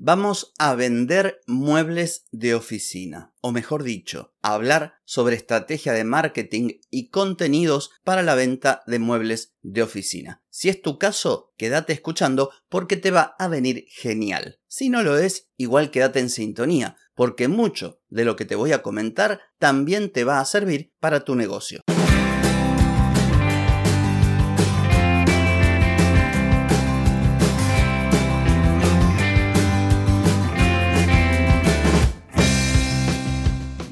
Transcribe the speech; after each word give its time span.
vamos 0.00 0.54
a 0.58 0.74
vender 0.74 1.40
muebles 1.46 2.26
de 2.30 2.54
oficina, 2.54 3.34
o 3.40 3.50
mejor 3.50 3.82
dicho, 3.82 4.32
a 4.42 4.54
hablar 4.54 4.94
sobre 5.04 5.34
estrategia 5.34 5.92
de 5.92 6.04
marketing 6.04 6.78
y 6.88 7.08
contenidos 7.08 7.90
para 8.04 8.22
la 8.22 8.36
venta 8.36 8.82
de 8.86 9.00
muebles 9.00 9.56
de 9.62 9.82
oficina. 9.82 10.42
Si 10.50 10.68
es 10.68 10.80
tu 10.82 10.98
caso, 10.98 11.52
quédate 11.56 11.92
escuchando 11.92 12.50
porque 12.68 12.96
te 12.96 13.10
va 13.10 13.34
a 13.38 13.48
venir 13.48 13.86
genial. 13.88 14.60
Si 14.68 14.88
no 14.88 15.02
lo 15.02 15.18
es, 15.18 15.48
igual 15.56 15.90
quédate 15.90 16.20
en 16.20 16.30
sintonía, 16.30 16.96
porque 17.14 17.48
mucho 17.48 18.00
de 18.08 18.24
lo 18.24 18.36
que 18.36 18.44
te 18.44 18.54
voy 18.54 18.72
a 18.72 18.82
comentar 18.82 19.40
también 19.58 20.10
te 20.12 20.22
va 20.22 20.38
a 20.38 20.44
servir 20.44 20.94
para 21.00 21.24
tu 21.24 21.34
negocio. 21.34 21.82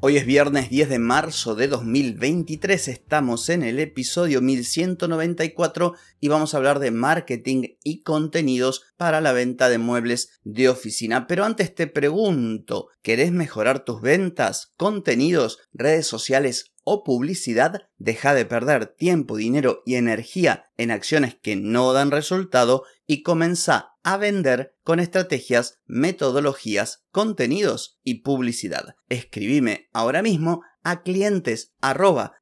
Hoy 0.00 0.16
es 0.16 0.26
viernes 0.26 0.70
10 0.70 0.90
de 0.90 1.00
marzo 1.00 1.56
de 1.56 1.66
2023, 1.66 2.86
estamos 2.86 3.48
en 3.48 3.64
el 3.64 3.80
episodio 3.80 4.40
1194 4.40 5.94
y 6.20 6.28
vamos 6.28 6.54
a 6.54 6.58
hablar 6.58 6.78
de 6.78 6.92
marketing 6.92 7.74
y 7.82 8.02
contenidos 8.02 8.84
para 8.96 9.20
la 9.20 9.32
venta 9.32 9.68
de 9.68 9.78
muebles 9.78 10.38
de 10.44 10.68
oficina. 10.68 11.26
Pero 11.26 11.44
antes 11.44 11.74
te 11.74 11.88
pregunto, 11.88 12.90
¿querés 13.02 13.32
mejorar 13.32 13.84
tus 13.84 14.00
ventas, 14.00 14.72
contenidos, 14.76 15.58
redes 15.72 16.06
sociales 16.06 16.70
o 16.90 17.04
publicidad? 17.04 17.82
Deja 17.98 18.32
de 18.32 18.46
perder 18.46 18.86
tiempo, 18.86 19.36
dinero 19.36 19.82
y 19.84 19.96
energía 19.96 20.64
en 20.78 20.90
acciones 20.90 21.34
que 21.34 21.54
no 21.54 21.92
dan 21.92 22.10
resultado 22.10 22.84
y 23.06 23.22
comienza 23.22 23.92
a 24.02 24.16
vender 24.16 24.74
con 24.84 25.00
estrategias, 25.00 25.80
metodologías, 25.86 27.04
contenidos 27.10 27.98
y 28.04 28.22
publicidad. 28.22 28.96
Escribime 29.10 29.90
ahora 29.92 30.22
mismo 30.22 30.62
a 30.82 31.02
clientes 31.02 31.74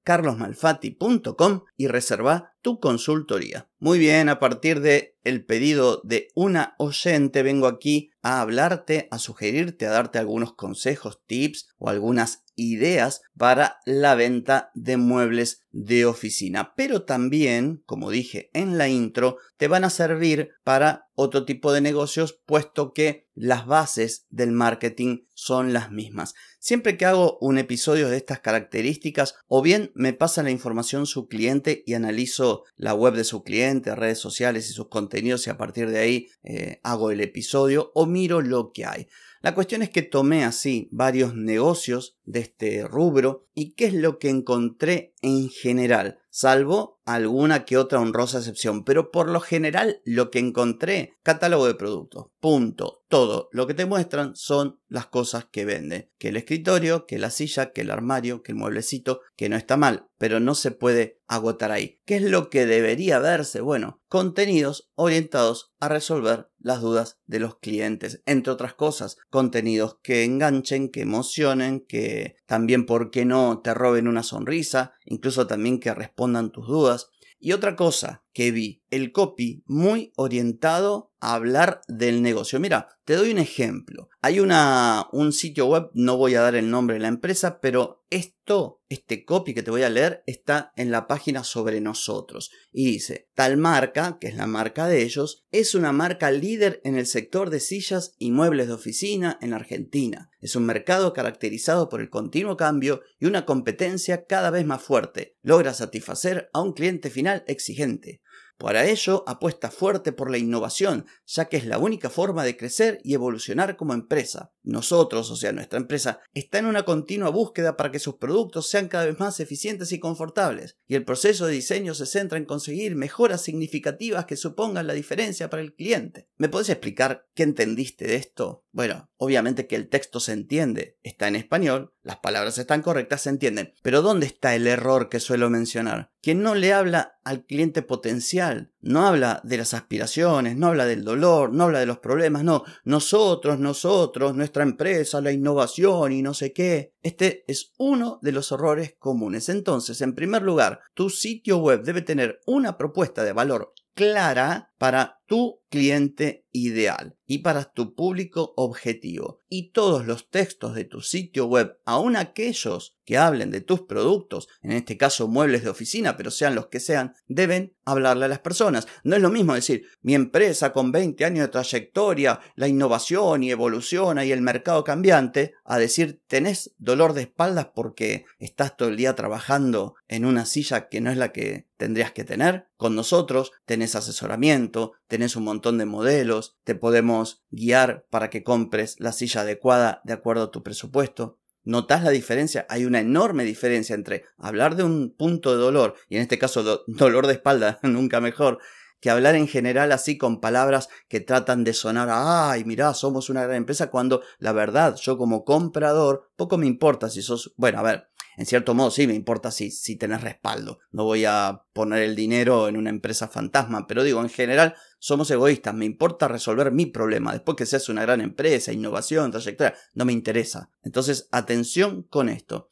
carlosmalfatti.com 0.05 1.65
y 1.77 1.89
reserva 1.89 2.55
tu 2.63 2.79
consultoría. 2.79 3.69
Muy 3.81 3.99
bien, 3.99 4.29
a 4.29 4.39
partir 4.39 4.81
de 4.81 5.19
el 5.25 5.45
pedido 5.45 6.01
de 6.05 6.29
una 6.37 6.77
oyente 6.79 7.43
vengo 7.43 7.67
aquí 7.67 8.11
a 8.23 8.41
hablarte, 8.41 9.09
a 9.11 9.19
sugerirte, 9.19 9.87
a 9.87 9.91
darte 9.91 10.21
algunos 10.21 10.53
consejos, 10.55 11.21
tips 11.27 11.69
o 11.79 11.89
algunas 11.89 12.45
ideas 12.57 13.23
para 13.37 13.79
la 13.85 14.15
venta 14.15 14.71
de 14.75 14.97
muebles 14.97 15.66
de 15.77 16.07
oficina. 16.07 16.73
Pero 16.75 17.03
también, 17.03 17.83
como 17.85 18.11
dije 18.11 18.51
en 18.55 18.79
la 18.79 18.89
intro, 18.89 19.37
te 19.59 19.69
van 19.69 19.85
a 19.85 19.91
servir 19.91 20.53
para 20.65 21.11
otro 21.15 21.45
tipo 21.45 21.71
de 21.71 21.83
negocios, 21.83 22.41
puesto 22.47 22.95
que 22.95 23.27
las 23.35 23.67
bases 23.67 24.27
del 24.31 24.53
marketing 24.53 25.25
son 25.35 25.75
las 25.75 25.91
mismas. 25.91 26.35
Siempre 26.59 26.97
que 26.97 27.05
hago 27.05 27.37
un 27.43 27.59
episodio 27.59 28.09
de 28.09 28.17
estas 28.17 28.41
características, 28.41 29.35
o 29.49 29.61
bien 29.61 29.93
me 29.95 30.15
pasa 30.15 30.43
la 30.43 30.51
información 30.51 31.05
su 31.05 31.29
cliente 31.29 31.83
y 31.87 31.93
analizo 31.93 32.65
la 32.77 32.95
web 32.95 33.15
de 33.15 33.25
su 33.25 33.43
cliente, 33.43 33.95
redes 33.95 34.19
sociales 34.19 34.71
y 34.71 34.73
sus 34.73 34.89
contenidos 34.89 35.47
y 35.47 35.50
a 35.50 35.59
partir 35.59 35.91
de 35.91 35.99
ahí 35.99 36.29
eh, 36.43 36.81
hago 36.84 37.11
el 37.11 37.21
episodio 37.21 37.93
o 37.95 38.06
miro 38.06 38.41
lo 38.41 38.73
que 38.73 38.87
hay. 38.87 39.09
La 39.47 39.55
cuestión 39.55 39.83
es 39.83 39.91
que 39.91 40.03
tomé 40.03 40.45
así 40.45 40.89
varios 40.91 41.37
negocios 41.37 42.17
de 42.25 42.41
este 42.41 42.83
rubro 42.83 43.47
y 43.55 43.75
qué 43.75 43.87
es 43.87 43.95
lo 43.95 44.19
que 44.19 44.29
encontré 44.29 45.15
en 45.23 45.50
general, 45.50 45.66
general 45.75 46.15
salvo 46.37 47.01
alguna 47.07 47.65
que 47.65 47.79
otra 47.79 47.99
honrosa 47.99 48.39
excepción, 48.39 48.85
pero 48.85 49.11
por 49.11 49.31
lo 49.31 49.41
general 49.41 50.03
lo 50.05 50.31
que 50.31 50.39
encontré, 50.39 51.15
catálogo 51.23 51.67
de 51.67 51.75
productos, 51.75 52.27
punto, 52.41 53.05
todo 53.09 53.49
lo 53.53 53.67
que 53.67 53.75
te 53.75 53.87
muestran 53.87 54.35
son 54.35 54.81
las 54.89 55.07
cosas 55.07 55.47
que 55.51 55.65
venden, 55.65 56.11
que 56.19 56.29
el 56.29 56.37
escritorio, 56.37 57.07
que 57.07 57.19
la 57.19 57.31
silla, 57.31 57.73
que 57.73 57.83
el 57.83 57.91
armario, 57.91 58.43
que 58.43 58.53
el 58.53 58.59
mueblecito, 58.59 59.21
que 59.37 59.49
no 59.49 59.57
está 59.57 59.77
mal, 59.77 60.09
pero 60.19 60.41
no 60.41 60.55
se 60.55 60.73
puede 60.73 61.21
agotar 61.29 61.71
ahí. 61.71 62.01
¿Qué 62.05 62.17
es 62.17 62.23
lo 62.23 62.51
que 62.51 62.67
debería 62.67 63.21
verse? 63.21 63.61
Bueno, 63.61 64.03
contenidos 64.09 64.91
orientados 64.95 65.73
a 65.79 65.89
resolver 65.89 66.51
las 66.59 66.81
dudas 66.81 67.19
de 67.27 67.39
los 67.39 67.59
clientes, 67.59 68.23
entre 68.27 68.53
otras 68.53 68.75
cosas, 68.75 69.17
contenidos 69.31 69.99
que 70.03 70.25
enganchen, 70.25 70.91
que 70.91 71.03
emocionen, 71.03 71.85
que 71.87 72.35
también, 72.47 72.87
¿por 72.87 73.11
qué 73.13 73.25
no?, 73.25 73.61
te 73.61 73.75
roben 73.75 74.09
una 74.09 74.25
sonrisa, 74.25 74.95
incluso 75.05 75.47
también 75.47 75.79
que 75.79 75.95
respondan 75.95 76.25
tus 76.53 76.66
dudas. 76.66 77.10
Y 77.38 77.53
otra 77.53 77.76
cosa 77.76 78.25
que 78.32 78.50
vi, 78.50 78.82
el 78.91 79.13
copy 79.13 79.63
muy 79.67 80.13
orientado 80.17 81.13
a 81.21 81.35
hablar 81.35 81.81
del 81.89 82.23
negocio. 82.23 82.61
Mira, 82.61 82.89
te 83.05 83.15
doy 83.15 83.31
un 83.31 83.39
ejemplo. 83.39 84.09
Hay 84.21 84.41
una, 84.41 85.07
un 85.13 85.33
sitio 85.33 85.67
web, 85.67 85.91
no 85.95 86.17
voy 86.17 86.35
a 86.35 86.41
dar 86.41 86.55
el 86.55 86.71
nombre 86.71 86.95
de 86.95 87.01
la 87.01 87.09
empresa, 87.09 87.61
pero 87.61 88.05
esto, 88.11 88.83
este 88.89 89.25
copy 89.25 89.55
que 89.55 89.63
te 89.63 89.71
voy 89.71 89.83
a 89.83 89.91
leer, 89.91 90.23
está 90.27 90.73
en 90.77 90.91
la 90.91 91.07
página 91.07 91.43
sobre 91.43 91.81
nosotros. 91.81 92.51
Y 92.73 92.87
dice, 92.87 93.29
tal 93.35 93.57
marca, 93.57 94.19
que 94.21 94.29
es 94.29 94.37
la 94.37 94.47
marca 94.47 94.89
de 94.89 95.03
ellos, 95.03 95.47
es 95.51 95.75
una 95.75 95.93
marca 95.93 96.31
líder 96.31 96.81
en 96.85 96.97
el 96.97 97.07
sector 97.07 97.51
de 97.51 97.61
sillas 97.61 98.15
y 98.19 98.31
muebles 98.31 98.69
de 98.69 98.75
oficina 98.75 99.39
en 99.41 99.55
Argentina. 99.55 100.31
Es 100.41 100.55
un 100.55 100.67
mercado 100.67 101.13
caracterizado 101.13 101.89
por 101.89 102.01
el 102.01 102.11
continuo 102.11 102.57
cambio 102.57 103.03
y 103.19 103.27
una 103.27 103.47
competencia 103.47 104.27
cada 104.27 104.51
vez 104.51 104.65
más 104.67 104.83
fuerte. 104.83 105.37
Logra 105.43 105.75
satisfacer 105.75 106.51
a 106.53 106.61
un 106.61 106.73
cliente 106.73 107.11
final 107.11 107.45
exigente. 107.49 108.21
Para 108.59 108.87
ello, 108.87 109.22
apuesta 109.27 109.71
fuerte 109.71 110.12
por 110.12 110.31
la 110.31 110.39
innovación, 110.39 111.06
ya 111.27 111.44
que 111.47 111.59
es 111.59 111.67
la 111.67 111.78
única 111.78 112.09
forma 112.09 112.43
de 112.44 112.56
crecer 112.56 113.00
y 113.05 113.15
evolucionar 113.15 113.77
como 113.77 113.93
empresa. 113.93 114.53
Nosotros, 114.66 115.31
o 115.31 115.37
sea, 115.37 115.53
nuestra 115.53 115.78
empresa, 115.78 116.21
está 116.34 116.59
en 116.59 116.66
una 116.66 116.84
continua 116.84 117.31
búsqueda 117.31 117.77
para 117.77 117.93
que 117.93 118.00
sus 118.00 118.16
productos 118.16 118.69
sean 118.69 118.88
cada 118.88 119.06
vez 119.06 119.19
más 119.21 119.38
eficientes 119.38 119.93
y 119.93 120.00
confortables, 120.00 120.77
y 120.88 120.97
el 120.97 121.04
proceso 121.04 121.47
de 121.47 121.53
diseño 121.53 121.94
se 121.94 122.04
centra 122.04 122.37
en 122.37 122.44
conseguir 122.44 122.97
mejoras 122.97 123.43
significativas 123.43 124.26
que 124.26 124.37
supongan 124.37 124.88
la 124.88 124.94
diferencia 124.94 125.49
para 125.49 125.62
el 125.62 125.72
cliente. 125.72 126.28
¿Me 126.37 126.49
puedes 126.49 126.69
explicar 126.69 127.28
qué 127.34 127.44
entendiste 127.44 128.06
de 128.06 128.16
esto? 128.16 128.65
Bueno, 128.72 129.09
obviamente 129.16 129.66
que 129.66 129.76
el 129.76 129.88
texto 129.88 130.21
se 130.21 130.32
entiende, 130.32 130.99
está 131.03 131.28
en 131.28 131.37
español, 131.37 131.94
las 132.03 132.19
palabras 132.19 132.59
están 132.59 132.82
correctas, 132.82 133.22
se 133.22 133.31
entienden, 133.31 133.72
pero 133.82 134.03
¿dónde 134.03 134.26
está 134.26 134.55
el 134.55 134.66
error 134.66 135.09
que 135.09 135.21
suelo 135.21 135.49
mencionar? 135.49 136.12
Que 136.21 136.34
no 136.34 136.55
le 136.55 136.72
habla 136.72 137.19
al 137.25 137.44
cliente 137.44 137.82
potencial, 137.82 138.72
no 138.81 139.06
habla 139.06 139.41
de 139.44 139.56
las 139.56 139.75
aspiraciones, 139.75 140.56
no 140.56 140.69
habla 140.69 140.87
del 140.87 141.05
dolor, 141.05 141.53
no 141.53 141.65
habla 141.65 141.81
de 141.81 141.87
los 141.87 141.99
problemas, 141.99 142.44
no, 142.44 142.65
nosotros, 142.84 143.59
nosotros, 143.59 144.34
nuestra 144.34 144.56
empresa, 144.65 145.21
la 145.21 145.33
innovación 145.33 146.12
y 146.12 146.22
no 146.22 146.34
sé 146.34 146.53
qué. 146.53 146.94
Este 147.03 147.44
es 147.47 147.72
uno 147.78 148.19
de 148.22 148.33
los 148.33 148.50
errores 148.53 148.94
comunes. 148.99 149.49
Entonces, 149.49 150.00
en 150.00 150.15
primer 150.15 150.43
lugar, 150.43 150.81
tu 150.94 151.11
sitio 151.11 151.59
web 151.59 151.83
debe 151.83 152.03
tener 152.03 152.41
una 152.47 152.77
propuesta 152.77 153.25
de 153.25 153.33
valor 153.33 153.72
clara 153.94 154.72
para 154.78 155.21
tu 155.26 155.60
cliente 155.69 156.47
ideal 156.53 157.16
y 157.26 157.38
para 157.38 157.64
tu 157.64 157.94
público 157.94 158.54
objetivo. 158.56 159.42
Y 159.48 159.70
todos 159.70 160.06
los 160.06 160.31
textos 160.31 160.75
de 160.75 160.84
tu 160.84 161.00
sitio 161.00 161.47
web, 161.47 161.78
aun 161.84 162.16
aquellos 162.16 162.97
que 163.04 163.19
hablen 163.19 163.50
de 163.50 163.61
tus 163.61 163.82
productos, 163.82 164.49
en 164.62 164.73
este 164.73 164.96
caso 164.96 165.28
muebles 165.28 165.62
de 165.62 165.70
oficina, 165.70 166.17
pero 166.17 166.31
sean 166.31 166.55
los 166.55 166.67
que 166.67 166.81
sean, 166.81 167.14
deben 167.28 167.75
hablarle 167.84 168.25
a 168.25 168.28
las 168.28 168.40
personas. 168.40 168.88
No 169.05 169.17
es 169.17 169.23
lo 169.23 169.31
mismo 169.31 169.55
decir, 169.55 169.87
mi 170.02 170.14
empresa 170.14 170.73
con 170.73 170.93
20 170.93 171.25
años 171.25 171.46
de 171.46 171.52
trayectoria, 171.52 172.40
la 172.55 172.69
innovación 172.69 173.43
y 173.43 173.50
evoluciona 173.50 174.25
y 174.25 174.32
el 174.32 174.40
mercado 174.40 174.82
cambiante, 174.82 175.55
a 175.64 175.79
decir, 175.79 176.20
tenés 176.26 176.75
dolor 176.79 177.12
de 177.12 177.22
espaldas 177.22 177.69
porque 177.75 178.25
estás 178.38 178.76
todo 178.76 178.88
el 178.88 178.96
día 178.96 179.14
trabajando 179.14 179.94
en 180.08 180.25
una 180.25 180.46
silla 180.46 180.88
que 180.88 181.00
no 181.00 181.11
es 181.11 181.17
la 181.17 181.32
que 181.32 181.67
tendrías 181.76 182.12
que 182.12 182.25
tener. 182.25 182.67
Con 182.76 182.94
nosotros 182.94 183.52
tenés 183.64 183.94
asesoramiento, 183.94 184.93
un 185.37 185.45
montón 185.45 185.79
de 185.79 185.87
modelos, 185.87 186.57
te 186.65 186.75
podemos 186.75 187.43
guiar 187.51 188.07
para 188.11 188.31
que 188.31 188.43
compres 188.43 188.97
la 188.99 189.13
silla 189.13 189.41
adecuada 189.41 190.01
de 190.05 190.13
acuerdo 190.13 190.45
a 190.45 190.51
tu 190.51 190.63
presupuesto. 190.63 191.39
¿Notas 191.65 192.05
la 192.05 192.11
diferencia? 192.11 192.67
Hay 192.69 192.85
una 192.85 193.01
enorme 193.01 193.45
diferencia 193.45 193.95
entre 193.95 194.25
hablar 194.39 194.77
de 194.77 194.85
un 194.85 195.15
punto 195.17 195.51
de 195.51 195.57
dolor, 195.57 195.95
y 196.09 196.17
en 196.17 196.23
este 196.23 196.39
caso 196.39 196.85
dolor 196.87 197.27
de 197.27 197.33
espalda, 197.33 197.81
nunca 197.83 198.21
mejor, 198.21 198.59
que 199.01 199.11
hablar 199.11 199.35
en 199.35 199.49
general 199.49 199.93
así 199.93 200.17
con 200.17 200.41
palabras 200.41 200.89
que 201.09 201.21
tratan 201.21 201.65
de 201.65 201.73
sonar, 201.73 202.09
ay, 202.11 202.65
mirá, 202.65 202.95
somos 202.95 203.31
una 203.31 203.43
gran 203.43 203.57
empresa, 203.57 203.91
cuando 203.91 204.23
la 204.39 204.53
verdad, 204.53 204.97
yo 204.97 205.19
como 205.19 205.45
comprador, 205.45 206.31
poco 206.37 206.59
me 206.59 206.67
importa 206.67 207.11
si 207.11 207.23
sos, 207.23 207.53
bueno, 207.57 207.81
a 207.81 207.83
ver, 207.83 208.11
En 208.37 208.47
cierto 208.47 208.75
modo, 208.75 208.91
sí, 208.91 209.06
me 209.06 209.15
importa 209.15 209.50
si, 209.50 209.71
si 209.71 209.97
tenés 209.97 210.21
respaldo. 210.21 210.79
No 210.93 211.05
voy 211.05 211.25
a 211.25 211.62
poner 211.73 212.03
el 212.03 212.15
dinero 212.15 212.69
en 212.69 212.77
una 212.77 212.91
empresa 212.91 213.29
fantasma, 213.29 213.87
pero 213.87 214.03
digo, 214.03 214.21
en 214.21 214.29
general 214.29 214.75
somos 214.99 215.31
egoístas. 215.31 215.75
Me 215.75 215.87
importa 215.87 216.29
resolver 216.29 216.71
mi 216.71 216.87
problema. 216.87 217.33
Después 217.33 217.56
que 217.56 217.67
seas 217.67 217.88
una 217.88 218.03
gran 218.03 218.21
empresa, 218.21 218.73
innovación, 218.73 219.31
trayectoria, 219.31 219.75
no 219.94 220.05
me 220.05 220.12
interesa. 220.12 220.71
Entonces, 220.83 221.29
atención 221.33 222.03
con 222.03 222.29
esto. 222.29 222.69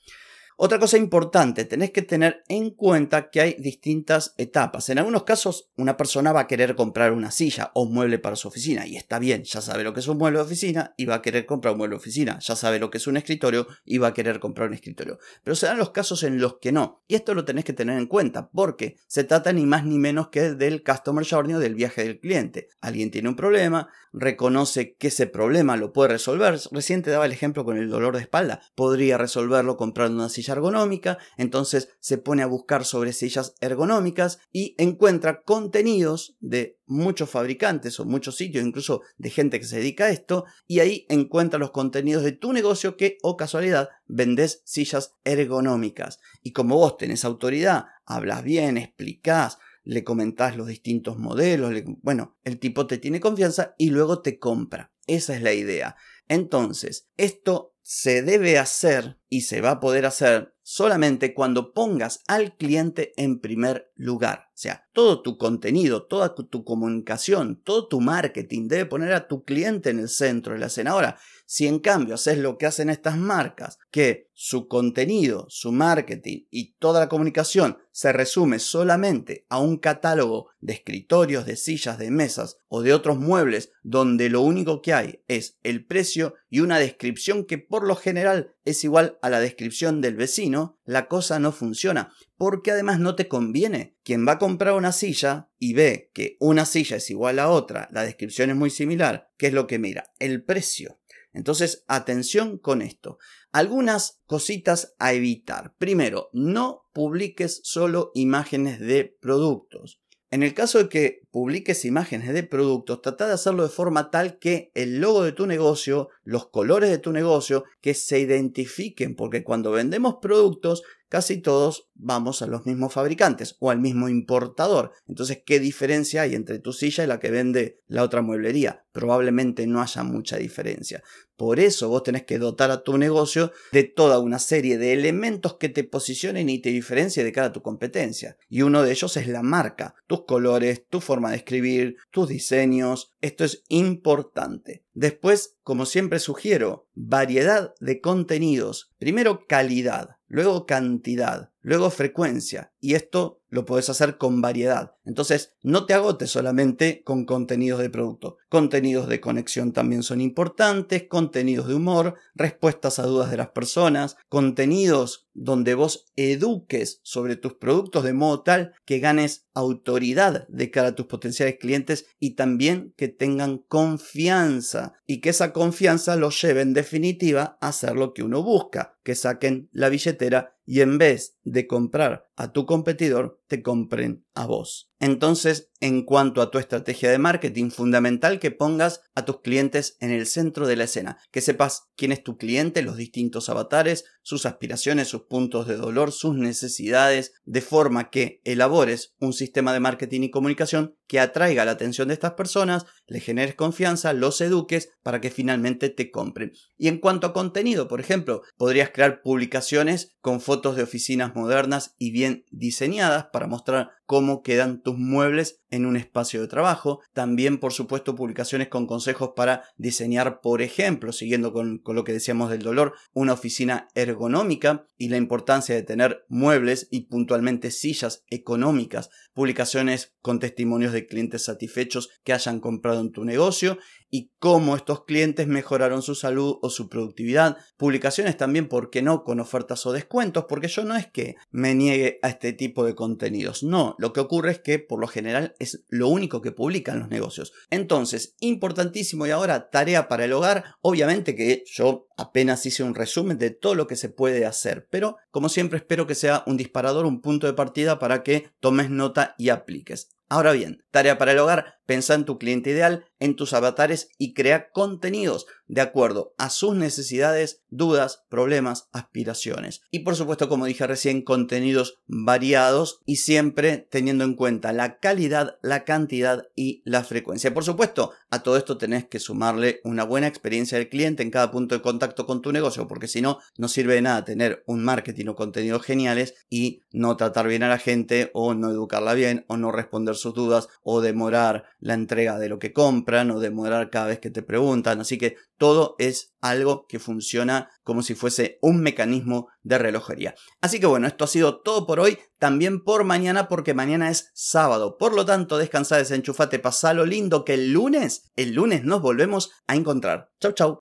Otra 0.56 0.78
cosa 0.78 0.96
importante, 0.98 1.64
tenés 1.64 1.90
que 1.90 2.02
tener 2.02 2.44
en 2.48 2.70
cuenta 2.70 3.28
que 3.28 3.40
hay 3.40 3.56
distintas 3.58 4.34
etapas. 4.38 4.88
En 4.88 4.98
algunos 4.98 5.24
casos, 5.24 5.70
una 5.76 5.96
persona 5.96 6.32
va 6.32 6.42
a 6.42 6.46
querer 6.46 6.76
comprar 6.76 7.10
una 7.10 7.32
silla 7.32 7.72
o 7.74 7.82
un 7.82 7.92
mueble 7.92 8.20
para 8.20 8.36
su 8.36 8.46
oficina 8.46 8.86
y 8.86 8.96
está 8.96 9.18
bien, 9.18 9.42
ya 9.42 9.60
sabe 9.60 9.82
lo 9.82 9.92
que 9.92 9.98
es 9.98 10.06
un 10.06 10.16
mueble 10.16 10.38
de 10.38 10.44
oficina 10.44 10.94
y 10.96 11.06
va 11.06 11.16
a 11.16 11.22
querer 11.22 11.44
comprar 11.44 11.72
un 11.72 11.78
mueble 11.78 11.94
de 11.94 11.98
oficina, 11.98 12.38
ya 12.38 12.54
sabe 12.54 12.78
lo 12.78 12.88
que 12.88 12.98
es 12.98 13.06
un 13.08 13.16
escritorio 13.16 13.66
y 13.84 13.98
va 13.98 14.08
a 14.08 14.14
querer 14.14 14.38
comprar 14.38 14.68
un 14.68 14.74
escritorio. 14.74 15.18
Pero 15.42 15.56
se 15.56 15.66
dan 15.66 15.76
los 15.76 15.90
casos 15.90 16.22
en 16.22 16.40
los 16.40 16.58
que 16.58 16.70
no. 16.70 17.02
Y 17.08 17.16
esto 17.16 17.34
lo 17.34 17.44
tenés 17.44 17.64
que 17.64 17.72
tener 17.72 17.98
en 17.98 18.06
cuenta 18.06 18.48
porque 18.50 18.96
se 19.08 19.24
trata 19.24 19.52
ni 19.52 19.66
más 19.66 19.84
ni 19.84 19.98
menos 19.98 20.28
que 20.28 20.52
del 20.52 20.84
customer 20.84 21.26
journey 21.28 21.58
del 21.58 21.74
viaje 21.74 22.04
del 22.04 22.20
cliente. 22.20 22.68
Alguien 22.80 23.10
tiene 23.10 23.28
un 23.28 23.34
problema, 23.34 23.88
reconoce 24.12 24.94
que 24.94 25.08
ese 25.08 25.26
problema 25.26 25.76
lo 25.76 25.92
puede 25.92 26.10
resolver. 26.10 26.60
Recién 26.70 27.02
te 27.02 27.10
daba 27.10 27.26
el 27.26 27.32
ejemplo 27.32 27.64
con 27.64 27.76
el 27.76 27.90
dolor 27.90 28.14
de 28.14 28.22
espalda. 28.22 28.60
Podría 28.76 29.18
resolverlo 29.18 29.76
comprando 29.76 30.16
una 30.16 30.28
silla 30.28 30.44
ergonómica, 30.52 31.19
entonces 31.37 31.88
se 32.00 32.19
pone 32.19 32.43
a 32.43 32.46
buscar 32.46 32.85
sobre 32.85 33.12
sillas 33.12 33.55
ergonómicas 33.61 34.38
y 34.52 34.75
encuentra 34.79 35.43
contenidos 35.43 36.37
de 36.41 36.79
muchos 36.87 37.31
fabricantes 37.31 37.99
o 37.99 38.05
muchos 38.05 38.37
sitios, 38.37 38.64
incluso 38.64 39.02
de 39.17 39.31
gente 39.31 39.58
que 39.58 39.67
se 39.67 39.79
dedica 39.79 40.06
a 40.06 40.11
esto, 40.11 40.44
y 40.67 40.81
ahí 40.81 41.06
encuentra 41.08 41.58
los 41.58 41.70
contenidos 41.70 42.23
de 42.23 42.32
tu 42.32 42.52
negocio 42.52 42.96
que, 42.96 43.19
o 43.23 43.37
casualidad, 43.37 43.88
vendes 44.06 44.62
sillas 44.64 45.14
ergonómicas. 45.25 46.20
Y 46.43 46.52
como 46.52 46.76
vos 46.76 46.96
tenés 46.96 47.25
autoridad, 47.25 47.87
hablas 48.05 48.43
bien, 48.44 48.76
explicás, 48.76 49.58
le 49.85 50.02
comentás 50.02 50.56
los 50.56 50.67
distintos 50.67 51.19
modelos, 51.19 51.73
bueno, 52.02 52.37
el 52.43 52.58
tipo 52.58 52.87
te 52.87 52.99
tiene 52.99 53.20
confianza 53.20 53.75
y 53.79 53.91
luego 53.91 54.23
te 54.23 54.38
compra. 54.38 54.93
Esa 55.06 55.37
es 55.37 55.43
la 55.43 55.52
idea. 55.52 55.96
Entonces, 56.29 57.11
esto 57.17 57.73
se 57.84 58.22
debe 58.22 58.58
hacer 58.58 59.19
y 59.28 59.42
se 59.42 59.60
va 59.60 59.72
a 59.72 59.81
poder 59.81 60.06
hacer 60.06 60.54
solamente 60.62 61.34
cuando 61.34 61.75
pongas 61.75 62.22
al 62.26 62.56
cliente 62.56 63.12
en 63.16 63.40
primer 63.40 63.92
lugar. 63.94 64.50
O 64.54 64.56
sea, 64.56 64.86
todo 64.92 65.20
tu 65.20 65.36
contenido, 65.36 66.04
toda 66.04 66.32
tu 66.36 66.62
comunicación, 66.62 67.60
todo 67.64 67.88
tu 67.88 68.00
marketing 68.00 68.68
debe 68.68 68.86
poner 68.86 69.12
a 69.12 69.26
tu 69.26 69.42
cliente 69.42 69.90
en 69.90 69.98
el 69.98 70.08
centro 70.08 70.52
de 70.52 70.60
la 70.60 70.66
escena. 70.66 70.92
Ahora, 70.92 71.18
si 71.44 71.66
en 71.66 71.80
cambio 71.80 72.14
haces 72.14 72.38
lo 72.38 72.56
que 72.56 72.66
hacen 72.66 72.88
estas 72.88 73.18
marcas, 73.18 73.78
que 73.90 74.30
su 74.32 74.68
contenido, 74.68 75.46
su 75.48 75.72
marketing 75.72 76.46
y 76.50 76.74
toda 76.74 77.00
la 77.00 77.08
comunicación 77.08 77.78
se 77.90 78.12
resume 78.12 78.58
solamente 78.58 79.46
a 79.48 79.58
un 79.58 79.76
catálogo 79.76 80.50
de 80.60 80.72
escritorios, 80.72 81.46
de 81.46 81.56
sillas, 81.56 81.98
de 81.98 82.10
mesas 82.10 82.58
o 82.68 82.82
de 82.82 82.92
otros 82.92 83.18
muebles 83.18 83.72
donde 83.82 84.28
lo 84.30 84.40
único 84.40 84.82
que 84.82 84.92
hay 84.94 85.22
es 85.28 85.58
el 85.62 85.84
precio 85.84 86.34
y 86.48 86.60
una 86.60 86.78
descripción 86.78 87.44
que 87.44 87.58
por 87.58 87.86
lo 87.86 87.94
general 87.94 88.54
es 88.64 88.82
igual 88.82 89.18
a 89.22 89.30
la 89.30 89.40
descripción 89.40 90.00
del 90.00 90.16
vecino, 90.16 90.78
la 90.84 91.08
cosa 91.08 91.38
no 91.38 91.52
funciona, 91.52 92.12
porque 92.36 92.70
además 92.70 93.00
no 93.00 93.14
te 93.14 93.28
conviene. 93.28 93.96
Quien 94.04 94.26
va 94.26 94.32
a 94.32 94.38
comprar 94.38 94.75
una 94.75 94.92
silla 94.92 95.50
y 95.58 95.75
ve 95.75 96.10
que 96.14 96.36
una 96.40 96.66
silla 96.66 96.96
es 96.96 97.10
igual 97.10 97.38
a 97.38 97.50
otra, 97.50 97.88
la 97.92 98.02
descripción 98.02 98.50
es 98.50 98.56
muy 98.56 98.70
similar, 98.70 99.31
¿qué 99.36 99.48
es 99.48 99.52
lo 99.52 99.66
que 99.66 99.78
mira? 99.78 100.12
El 100.19 100.44
precio. 100.44 101.00
Entonces, 101.32 101.84
atención 101.88 102.58
con 102.58 102.81
esto. 102.81 103.19
Algunas 103.50 104.22
cositas 104.26 104.94
a 104.98 105.12
evitar. 105.12 105.75
Primero, 105.78 106.31
no 106.32 106.88
publiques 106.92 107.60
solo 107.64 108.12
imágenes 108.14 108.78
de 108.78 109.16
productos. 109.20 110.00
En 110.34 110.42
el 110.42 110.52
caso 110.52 110.78
de 110.78 110.88
que 110.88 111.22
publiques 111.31 111.84
imágenes 111.84 112.34
de 112.34 112.42
productos, 112.42 113.00
trata 113.02 113.28
de 113.28 113.34
hacerlo 113.34 113.62
de 113.62 113.69
forma 113.69 114.10
tal 114.10 114.40
que 114.40 114.72
el 114.75 115.00
logo 115.00 115.22
de 115.22 115.31
tu 115.31 115.46
negocio, 115.46 116.08
los 116.25 116.48
colores 116.48 116.90
de 116.90 116.98
tu 116.98 117.12
negocio, 117.12 117.62
que 117.81 117.94
se 117.94 118.19
identifiquen, 118.19 119.14
porque 119.14 119.44
cuando 119.44 119.70
vendemos 119.70 120.16
productos 120.20 120.82
casi 121.14 121.37
todos 121.37 121.88
vamos 121.94 122.43
a 122.43 122.49
los 122.49 122.66
mismos 122.66 122.93
fabricantes 122.93 123.55
o 123.61 123.70
al 123.70 123.78
mismo 123.78 124.08
importador. 124.08 124.90
Entonces, 125.06 125.43
¿qué 125.46 125.61
diferencia 125.61 126.22
hay 126.22 126.34
entre 126.34 126.58
tu 126.58 126.72
silla 126.72 127.05
y 127.05 127.06
la 127.06 127.20
que 127.20 127.31
vende 127.31 127.78
la 127.87 128.02
otra 128.02 128.20
mueblería? 128.20 128.84
Probablemente 128.90 129.64
no 129.69 129.81
haya 129.81 130.02
mucha 130.02 130.38
diferencia. 130.38 131.05
Por 131.37 131.61
eso 131.61 131.88
vos 131.88 132.02
tenés 132.02 132.25
que 132.25 132.40
dotar 132.40 132.72
a 132.72 132.82
tu 132.82 132.99
negocio 132.99 133.52
de 133.70 133.84
toda 133.84 134.19
una 134.19 134.40
serie 134.40 134.76
de 134.76 134.93
elementos 134.93 135.55
que 135.55 135.69
te 135.69 135.84
posicionen 135.84 136.49
y 136.49 136.58
te 136.58 136.70
diferencien 136.70 137.26
de 137.26 137.32
cara 137.32 137.49
a 137.49 137.52
tu 137.52 137.62
competencia. 137.62 138.37
Y 138.49 138.62
uno 138.62 138.82
de 138.82 138.90
ellos 138.90 139.17
es 139.17 139.28
la 139.28 139.43
marca, 139.43 139.94
tus 140.08 140.25
colores, 140.25 140.84
tu 140.88 141.00
forma 141.00 141.31
de 141.31 141.37
escribir, 141.37 141.96
tus 142.10 142.28
diseños. 142.28 143.14
Esto 143.20 143.44
es 143.44 143.62
importante. 143.69 144.82
Después, 144.94 145.56
como 145.62 145.87
siempre 145.87 146.19
sugiero, 146.19 146.88
variedad 146.94 147.72
de 147.78 148.00
contenidos. 148.00 148.93
Primero 148.99 149.46
calidad 149.46 150.17
luego 150.34 150.66
cantidad, 150.66 151.52
luego 151.60 151.90
frecuencia, 151.90 152.72
y 152.84 152.96
esto 152.96 153.40
lo 153.48 153.64
puedes 153.64 153.88
hacer 153.88 154.19
con 154.19 154.42
variedad. 154.42 154.96
Entonces, 155.06 155.54
no 155.62 155.86
te 155.86 155.94
agotes 155.94 156.31
solamente 156.31 157.02
con 157.02 157.25
contenidos 157.25 157.81
de 157.81 157.88
producto. 157.88 158.36
Contenidos 158.50 159.08
de 159.08 159.20
conexión 159.20 159.72
también 159.72 160.02
son 160.02 160.20
importantes, 160.20 161.04
contenidos 161.04 161.69
de 161.69 161.76
humor, 161.76 162.16
respuestas 162.34 162.98
a 162.98 163.04
dudas 163.04 163.31
de 163.31 163.38
las 163.38 163.48
personas, 163.48 164.19
contenidos 164.28 165.28
donde 165.32 165.75
vos 165.75 166.06
eduques 166.16 167.00
sobre 167.02 167.36
tus 167.36 167.54
productos 167.54 168.04
de 168.04 168.12
modo 168.12 168.42
tal 168.42 168.75
que 168.84 168.98
ganes 168.98 169.46
autoridad 169.54 170.46
de 170.48 170.70
cara 170.70 170.88
a 170.88 170.94
tus 170.94 171.06
potenciales 171.06 171.56
clientes 171.58 172.06
y 172.19 172.31
también 172.31 172.92
que 172.96 173.08
tengan 173.08 173.58
confianza 173.58 174.94
y 175.06 175.20
que 175.20 175.31
esa 175.31 175.52
confianza 175.52 176.16
los 176.16 176.40
lleve 176.40 176.60
en 176.62 176.75
definitiva 176.75 177.56
a 177.60 177.69
hacer 177.69 177.96
lo 177.96 178.14
que 178.14 178.22
uno 178.22 178.42
busca, 178.42 178.96
que 179.02 179.14
saquen 179.14 179.69
la 179.72 179.88
billetera 179.88 180.56
y 180.66 180.81
en 180.81 180.98
vez 180.98 181.36
de 181.44 181.66
comprar 181.66 182.28
a 182.36 182.52
tu 182.52 182.66
competidor, 182.74 183.34
te 183.46 183.62
compren 183.62 184.23
a 184.34 184.46
vos. 184.46 184.90
Entonces, 185.00 185.70
en 185.81 186.02
cuanto 186.02 186.40
a 186.40 186.50
tu 186.50 186.58
estrategia 186.58 187.10
de 187.10 187.19
marketing, 187.19 187.70
fundamental 187.70 188.38
que 188.38 188.50
pongas 188.50 189.02
a 189.14 189.26
tus 189.26 189.42
clientes 189.42 189.98
en 190.00 190.10
el 190.10 190.25
centro 190.25 190.66
de 190.66 190.76
la 190.76 190.84
escena, 190.84 191.19
que 191.31 191.42
sepas 191.42 191.90
quién 191.94 192.10
es 192.10 192.22
tu 192.22 192.38
cliente, 192.38 192.81
los 192.81 192.96
distintos 192.96 193.50
avatares, 193.50 194.06
sus 194.22 194.46
aspiraciones, 194.46 195.08
sus 195.08 195.25
puntos 195.25 195.66
de 195.66 195.76
dolor, 195.76 196.10
sus 196.10 196.36
necesidades, 196.36 197.34
de 197.44 197.60
forma 197.60 198.08
que 198.08 198.41
elabores 198.44 199.14
un 199.20 199.34
sistema 199.34 199.74
de 199.74 199.81
marketing 199.81 200.22
y 200.22 200.31
comunicación 200.31 200.96
que 201.06 201.20
atraiga 201.20 201.67
la 201.67 201.72
atención 201.72 202.08
de 202.08 202.14
estas 202.14 202.32
personas, 202.32 202.86
le 203.06 203.20
generes 203.20 203.56
confianza, 203.56 204.14
los 204.14 204.41
eduques 204.41 204.88
para 205.03 205.20
que 205.20 205.31
finalmente 205.31 205.91
te 205.91 206.10
compren. 206.10 206.53
Y 206.79 206.88
en 206.88 206.98
cuanto 206.98 207.26
a 207.26 207.34
contenido, 207.34 207.88
por 207.88 208.00
ejemplo, 208.00 208.43
podrías 208.56 208.88
crear 208.88 209.20
publicaciones 209.20 210.17
con 210.22 210.41
fotos 210.41 210.76
de 210.76 210.82
oficinas 210.82 211.34
modernas 211.34 211.94
y 211.98 212.10
bien 212.10 212.46
diseñadas 212.50 213.26
para 213.32 213.46
mostrar 213.46 213.91
cómo 214.06 214.43
quedan 214.43 214.82
tus 214.82 214.96
muebles 214.96 215.63
en 215.74 215.86
un 215.86 215.96
espacio 215.96 216.40
de 216.40 216.48
trabajo. 216.48 217.00
También, 217.12 217.58
por 217.58 217.72
supuesto, 217.72 218.14
publicaciones 218.14 218.69
con 218.69 218.86
consejos 218.86 219.32
para 219.34 219.64
diseñar, 219.76 220.40
por 220.40 220.62
ejemplo, 220.62 221.12
siguiendo 221.12 221.52
con, 221.52 221.82
lo 221.84 222.04
que 222.04 222.12
decíamos 222.12 222.50
del 222.50 222.62
dolor, 222.62 222.94
una 223.12 223.32
oficina 223.32 223.88
ergonómica 223.94 224.86
y 224.96 225.08
la 225.08 225.16
importancia 225.16 225.74
de 225.74 225.82
tener 225.82 226.24
muebles 226.28 226.86
y 226.90 227.06
puntualmente 227.06 227.72
sillas 227.72 228.24
económicas. 228.31 229.10
Publicaciones 229.32 230.14
con 230.20 230.38
testimonios 230.38 230.93
de 230.93 231.06
clientes 231.06 231.44
satisfechos 231.44 232.10
que 232.22 232.32
hayan 232.32 232.60
comprado 232.60 233.00
en 233.00 233.10
tu 233.10 233.24
negocio 233.24 233.78
y 234.10 234.31
cómo 234.38 234.76
estos 234.76 235.04
clientes 235.06 235.48
mejoraron 235.48 236.00
su 236.00 236.14
salud 236.14 236.58
o 236.62 236.70
su 236.70 236.88
productividad. 236.88 237.56
Publicaciones 237.76 238.36
también, 238.36 238.69
¿por 238.69 238.90
qué 238.90 239.02
no?, 239.02 239.24
con 239.24 239.40
ofertas 239.40 239.84
o 239.86 239.93
descuentos, 239.93 240.44
porque 240.48 240.69
yo 240.69 240.84
no 240.84 240.94
es 240.94 241.08
que 241.08 241.34
me 241.50 241.74
niegue 241.74 242.20
a 242.22 242.28
este 242.28 242.52
tipo 242.52 242.84
de 242.84 242.94
contenidos. 242.94 243.64
No, 243.64 243.96
lo 243.98 244.12
que 244.12 244.20
ocurre 244.20 244.52
es 244.52 244.60
que 244.60 244.78
por 244.78 245.00
lo 245.00 245.08
general 245.08 245.56
es 245.64 245.84
lo 245.88 246.08
único 246.08 246.40
que 246.40 246.52
publican 246.52 247.00
los 247.00 247.08
negocios. 247.08 247.52
Entonces, 247.70 248.36
importantísimo 248.40 249.26
y 249.26 249.30
ahora 249.30 249.70
tarea 249.70 250.08
para 250.08 250.24
el 250.24 250.32
hogar. 250.32 250.64
Obviamente 250.80 251.34
que 251.34 251.64
yo 251.66 252.06
apenas 252.16 252.64
hice 252.64 252.82
un 252.82 252.94
resumen 252.94 253.38
de 253.38 253.50
todo 253.50 253.74
lo 253.74 253.86
que 253.86 253.96
se 253.96 254.08
puede 254.08 254.46
hacer, 254.46 254.86
pero 254.90 255.16
como 255.30 255.48
siempre 255.48 255.78
espero 255.78 256.06
que 256.06 256.14
sea 256.14 256.44
un 256.46 256.56
disparador, 256.56 257.06
un 257.06 257.20
punto 257.20 257.46
de 257.46 257.54
partida 257.54 257.98
para 257.98 258.22
que 258.22 258.50
tomes 258.60 258.90
nota 258.90 259.34
y 259.38 259.48
apliques. 259.48 260.10
Ahora 260.28 260.52
bien, 260.52 260.84
tarea 260.90 261.19
para 261.19 261.32
el 261.32 261.38
hogar, 261.38 261.81
pensá 261.86 262.14
en 262.14 262.24
tu 262.24 262.38
cliente 262.38 262.70
ideal, 262.70 263.04
en 263.19 263.36
tus 263.36 263.52
avatares 263.52 264.08
y 264.19 264.34
crea 264.34 264.70
contenidos 264.70 265.46
de 265.66 265.81
acuerdo 265.81 266.34
a 266.38 266.50
sus 266.50 266.74
necesidades, 266.74 267.62
dudas, 267.69 268.24
problemas, 268.28 268.88
aspiraciones. 268.93 269.81
Y 269.90 270.00
por 270.00 270.16
supuesto, 270.16 270.48
como 270.48 270.66
dije 270.66 270.86
recién, 270.86 271.22
contenidos 271.22 272.00
variados 272.06 273.00
y 273.06 273.16
siempre 273.16 273.78
teniendo 273.90 274.24
en 274.24 274.34
cuenta 274.34 274.72
la 274.72 274.98
calidad, 274.98 275.56
la 275.62 275.84
cantidad 275.84 276.46
y 276.54 276.82
la 276.84 277.02
frecuencia. 277.04 277.52
Por 277.54 277.64
supuesto, 277.64 278.12
a 278.31 278.43
todo 278.43 278.56
esto 278.56 278.78
tenés 278.78 279.06
que 279.06 279.19
sumarle 279.19 279.81
una 279.84 280.04
buena 280.04 280.26
experiencia 280.26 280.78
del 280.78 280.88
cliente 280.88 281.22
en 281.22 281.31
cada 281.31 281.50
punto 281.50 281.74
de 281.74 281.82
contacto 281.82 282.26
con 282.26 282.43
tu 282.43 282.52
negocio, 282.52 282.86
porque 282.86 283.08
si 283.08 283.20
no, 283.20 283.38
no 283.56 283.69
sirve 283.69 283.94
de 283.94 284.02
nada 284.02 284.24
tener 284.24 284.62
un 284.66 284.84
marketing 284.84 285.26
o 285.28 285.34
contenidos 285.34 285.82
geniales 285.82 286.34
y 286.50 286.82
no 286.93 287.16
tratar 287.16 287.48
bien 287.48 287.62
a 287.62 287.69
la 287.69 287.78
gente 287.78 288.31
o 288.34 288.54
no 288.54 288.70
educarla 288.70 289.14
bien 289.14 289.44
o 289.48 289.56
no 289.56 289.72
responder 289.72 290.13
sus 290.16 290.34
dudas 290.34 290.68
o 290.82 291.00
demorar 291.00 291.64
la 291.78 291.94
entrega 291.94 292.38
de 292.38 292.48
lo 292.48 292.58
que 292.58 292.72
compran 292.72 293.30
o 293.30 293.40
demorar 293.40 293.90
cada 293.90 294.06
vez 294.06 294.18
que 294.18 294.30
te 294.30 294.42
preguntan. 294.42 295.00
Así 295.00 295.18
que 295.18 295.36
todo 295.58 295.94
es 295.98 296.34
algo 296.40 296.86
que 296.86 296.98
funciona 296.98 297.70
como 297.82 298.02
si 298.02 298.14
fuese 298.14 298.58
un 298.60 298.80
mecanismo 298.80 299.48
de 299.62 299.78
relojería. 299.78 300.34
Así 300.60 300.80
que 300.80 300.86
bueno, 300.86 301.06
esto 301.06 301.24
ha 301.24 301.28
sido 301.28 301.60
todo 301.60 301.86
por 301.86 302.00
hoy, 302.00 302.18
también 302.38 302.82
por 302.82 303.04
mañana 303.04 303.48
porque 303.48 303.74
mañana 303.74 304.10
es 304.10 304.30
sábado. 304.34 304.98
Por 304.98 305.14
lo 305.14 305.24
tanto, 305.24 305.58
descansa, 305.58 305.96
desenchufate, 305.96 306.60
lo 306.94 307.06
lindo 307.06 307.44
que 307.44 307.54
el 307.54 307.72
lunes, 307.72 308.30
el 308.36 308.54
lunes 308.54 308.84
nos 308.84 309.00
volvemos 309.00 309.52
a 309.66 309.76
encontrar. 309.76 310.30
Chau, 310.40 310.52
chau. 310.52 310.80